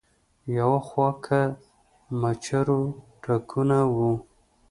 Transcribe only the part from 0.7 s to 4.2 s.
خوا کۀ د مچرو ټکونه وو